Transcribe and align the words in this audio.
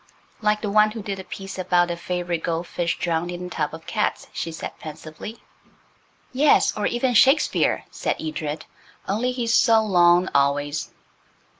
"Like 0.41 0.61
the 0.63 0.71
one 0.71 0.89
who 0.89 1.03
did 1.03 1.19
the 1.19 1.23
piece 1.23 1.59
about 1.59 1.89
the 1.89 1.95
favourite 1.95 2.41
gold 2.41 2.65
fish 2.65 2.97
drowned 2.97 3.29
in 3.29 3.45
a 3.45 3.49
tub 3.51 3.71
of 3.75 3.85
cats," 3.85 4.25
she 4.33 4.51
said 4.51 4.71
pensively. 4.79 5.43
"Yes, 6.33 6.75
or 6.75 6.87
even 6.87 7.13
Shakespeare," 7.13 7.83
said 7.91 8.15
Edred; 8.19 8.65
"only 9.07 9.31
he's 9.31 9.53
so 9.53 9.83
long 9.83 10.27
always." 10.33 10.89